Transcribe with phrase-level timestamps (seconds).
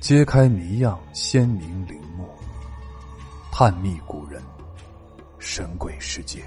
[0.00, 2.26] 揭开谜样鲜明陵墓，
[3.52, 4.42] 探秘古人
[5.38, 6.42] 神鬼世界。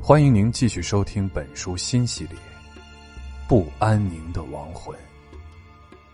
[0.00, 2.34] 欢迎您继续收听本书新系列
[3.48, 4.96] 《不安宁的亡魂：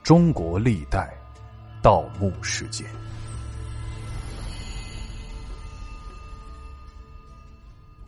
[0.02, 1.12] 中国历代
[1.82, 2.86] 盗墓事件》。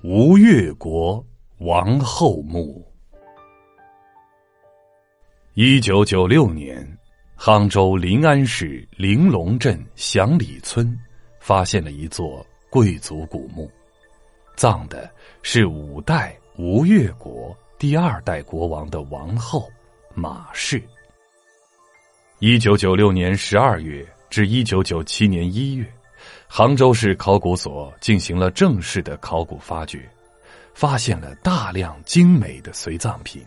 [0.03, 1.23] 吴越国
[1.59, 2.83] 王后墓。
[5.53, 6.94] 一九九六年。
[7.37, 10.99] 杭州临安市玲珑镇祥里村，
[11.41, 13.71] 发现了一座贵族古墓，
[14.57, 15.11] 葬的
[15.43, 19.69] 是五代吴越国第二代国王的王后
[20.15, 20.83] 马氏。
[22.39, 25.87] 一九九六年十二月至一九九七年一月，
[26.47, 30.09] 杭州市考古所进行了正式的考古发掘，
[30.73, 33.45] 发现了大量精美的随葬品，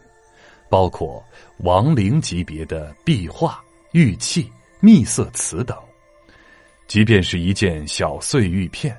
[0.70, 1.24] 包括
[1.60, 3.64] 王陵级别的壁画。
[3.92, 5.78] 玉器、秘色瓷等，
[6.88, 8.96] 即便是一件小碎玉片，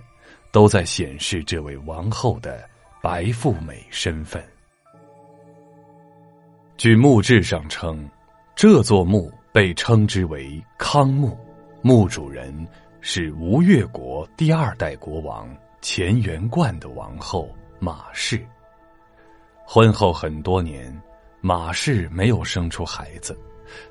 [0.51, 2.69] 都在显示这位王后的
[3.03, 4.43] 白富美身份。
[6.77, 8.09] 据墓志上称，
[8.57, 11.37] 这座墓被称之为康墓，
[11.83, 12.67] 墓主人
[13.01, 15.49] 是吴越国第二代国王
[15.81, 18.45] 钱元冠的王后马氏。
[19.65, 20.99] 婚后很多年，
[21.41, 23.39] 马氏没有生出孩子。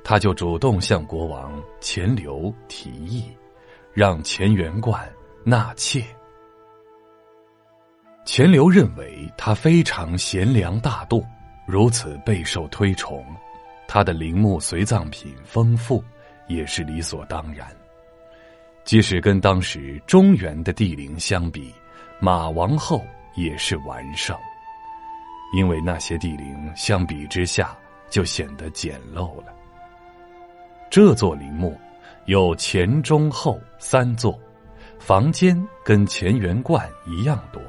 [0.04, 3.26] 他就主动向国王钱镠提议，
[3.94, 5.08] 让钱元冠
[5.44, 6.04] 纳妾。
[8.26, 11.26] 钱镠认为他非常贤良大度，
[11.66, 13.26] 如此备受推崇，
[13.88, 16.04] 他的陵墓随葬品丰富，
[16.48, 17.68] 也是理所当然。
[18.84, 21.74] 即使跟当时中原的帝陵相比，
[22.20, 23.02] 马王后
[23.36, 24.36] 也是完胜，
[25.54, 27.78] 因为那些帝陵相比之下
[28.10, 29.54] 就显得简陋了。
[30.90, 31.78] 这座陵墓
[32.26, 34.40] 有前、中、后三座，
[35.00, 37.62] 房间跟乾元观一样多。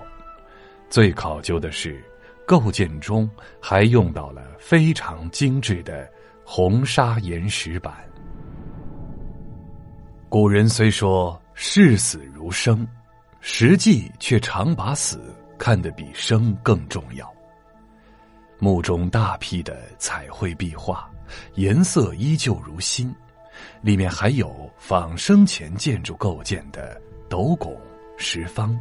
[0.89, 2.03] 最考究的是，
[2.47, 3.29] 构建中
[3.61, 6.09] 还用到了非常精致的
[6.45, 7.93] 红砂岩石板。
[10.29, 12.87] 古人虽说视死如生，
[13.41, 17.31] 实际却常把死看得比生更重要。
[18.59, 21.11] 墓中大批的彩绘壁画。
[21.55, 23.15] 颜色依旧如新，
[23.81, 27.77] 里面还有仿生前建筑构建的斗拱、
[28.17, 28.79] 石方，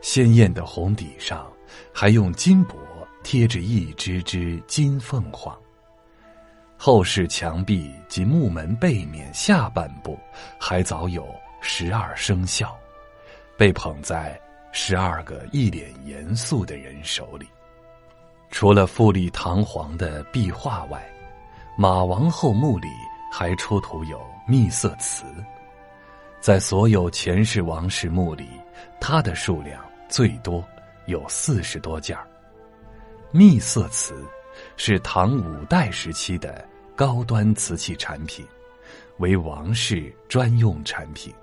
[0.00, 1.50] 鲜艳的红底上
[1.92, 2.76] 还用金箔
[3.22, 5.56] 贴着一只只金凤凰。
[6.76, 10.18] 后室墙壁及木门背面下半部
[10.60, 11.26] 还早有
[11.62, 12.76] 十二生肖，
[13.56, 14.38] 被捧在
[14.70, 17.46] 十二个一脸严肃的人手里。
[18.50, 21.02] 除了富丽堂皇的壁画外，
[21.76, 22.88] 马王后墓里
[23.32, 25.24] 还出土有秘色瓷，
[26.40, 28.48] 在所有前世王室墓里，
[29.00, 30.64] 它的数量最多，
[31.06, 32.16] 有四十多件
[33.32, 34.24] 秘色瓷
[34.76, 36.64] 是唐五代时期的
[36.94, 38.46] 高端瓷器产品，
[39.18, 41.34] 为王室专用产品。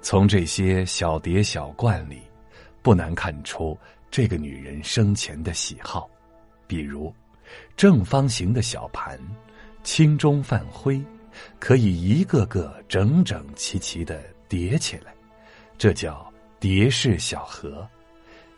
[0.00, 2.22] 从这些小碟小罐里，
[2.80, 3.78] 不难看出
[4.10, 6.08] 这个女人生前的喜好，
[6.66, 7.12] 比如。
[7.76, 9.18] 正方形的小盘，
[9.82, 11.02] 青中泛灰，
[11.58, 15.14] 可以一个个整整齐齐的叠起来，
[15.78, 16.30] 这叫
[16.60, 17.88] 叠式小盒。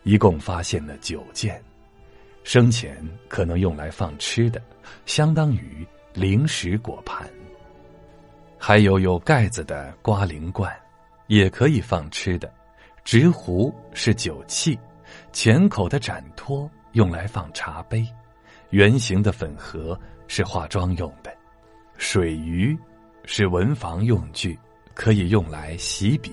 [0.02, 1.62] 一共发现了九件，
[2.42, 4.60] 生前可能用来放吃的，
[5.06, 7.26] 相当于零食果盘。
[8.58, 10.70] 还有有盖子的瓜灵罐，
[11.26, 12.52] 也可以放吃的。
[13.02, 14.78] 直壶是酒器，
[15.32, 18.06] 浅口的盏托用来放茶杯。
[18.70, 21.32] 圆形的粉盒是化妆用的，
[21.96, 22.76] 水鱼
[23.24, 24.58] 是文房用具，
[24.94, 26.32] 可以用来洗笔。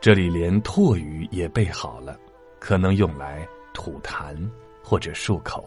[0.00, 2.16] 这里连唾鱼也备好了，
[2.58, 4.36] 可能用来吐痰
[4.82, 5.64] 或者漱口。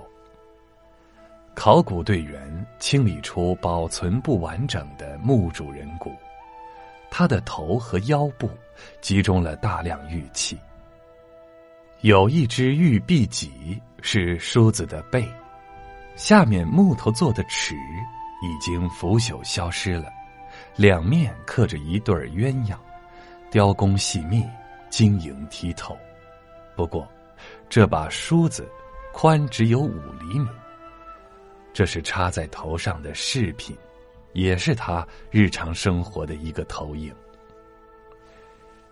[1.55, 6.13] 考古队员清理出保存不完整的墓主人骨，
[7.09, 8.49] 他的头和腰部
[9.01, 10.57] 集中了大量玉器。
[12.01, 15.27] 有一只玉璧戟是梳子的背，
[16.15, 17.75] 下面木头做的齿
[18.41, 20.11] 已经腐朽消失了，
[20.75, 22.77] 两面刻着一对鸳鸯，
[23.51, 24.43] 雕工细密，
[24.89, 25.97] 晶莹剔透。
[26.75, 27.07] 不过，
[27.69, 28.69] 这把梳子
[29.11, 30.47] 宽只有五厘米，
[31.73, 33.75] 这是插在头上的饰品，
[34.33, 37.13] 也是他日常生活的一个投影。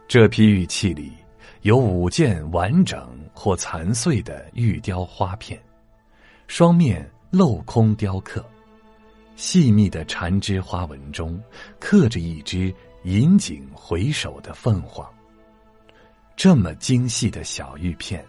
[0.07, 1.13] 这批玉器里。
[1.61, 5.61] 有五件完整或残碎的玉雕花片，
[6.47, 8.45] 双面镂空雕刻，
[9.35, 11.41] 细密的缠枝花纹中，
[11.79, 12.73] 刻着一只
[13.03, 15.07] 引颈回首的凤凰。
[16.35, 18.23] 这么精细的小玉片，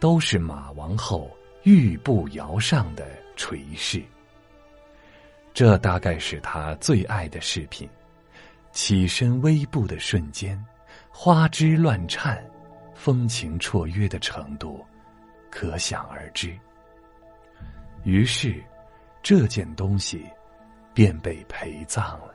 [0.00, 1.30] 都是马王后
[1.62, 3.06] 玉步摇上的
[3.36, 4.02] 垂饰。
[5.54, 7.88] 这大概是他最爱的饰品。
[8.72, 10.60] 起身微步的瞬间，
[11.08, 12.44] 花枝乱颤，
[12.94, 14.84] 风情绰约的程度，
[15.50, 16.56] 可想而知。
[18.04, 18.62] 于是，
[19.22, 20.24] 这件东西
[20.94, 22.34] 便被陪葬了。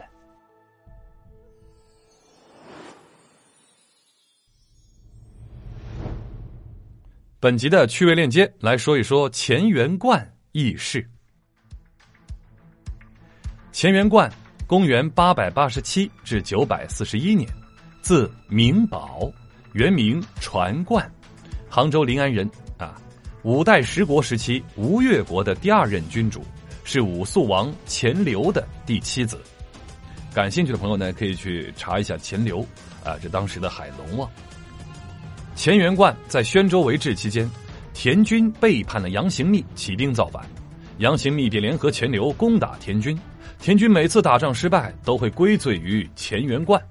[7.39, 11.09] 本集的趣味链接来说一说乾元观轶事。
[13.73, 14.31] 乾元观。
[14.67, 17.50] 公元八百八十七至九百四十一年，
[18.03, 19.27] 字明宝，
[19.74, 21.10] 原名传冠，
[21.69, 22.95] 杭州临安人啊。
[23.44, 26.44] 五代十国时期，吴越国的第二任君主，
[26.83, 29.39] 是武肃王钱镠的第七子。
[30.33, 32.66] 感兴趣的朋友呢，可以去查一下钱镠
[33.04, 34.30] 啊，这当时的海龙王。
[35.56, 37.50] 钱元观在宣州为治期间，
[37.94, 40.44] 田军背叛了杨行密，起兵造反，
[40.98, 43.18] 杨行密便联合钱镠攻打田军。
[43.60, 46.81] 田军每次打仗失败，都会归罪于钱元观。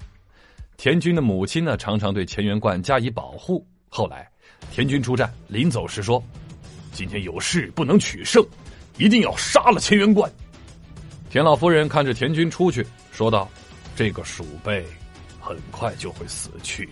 [0.78, 3.66] 田军的母亲呢，常常对乾元观加以保护。
[3.88, 4.30] 后来，
[4.70, 6.22] 田军出战，临走时说
[6.94, 8.46] ：“今天有事不能取胜，
[8.96, 10.30] 一定要杀了乾元观。”
[11.30, 13.50] 田老夫人看着田军出去，说道
[13.96, 14.86] ：“这个鼠辈
[15.40, 16.88] 很快就会死去。”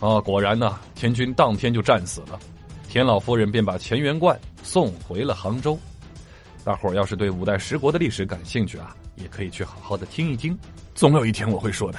[0.00, 2.40] 啊，果然呢，田军当天就战死了。
[2.88, 5.78] 田老夫人便把乾元观送回了杭州。
[6.64, 8.96] 大伙儿要是对五代十国的历史感兴趣啊。
[9.16, 10.56] 也可以去好好的听一听，
[10.94, 11.98] 总有一天我会说的。